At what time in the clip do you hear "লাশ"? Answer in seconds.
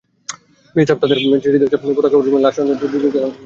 2.45-2.53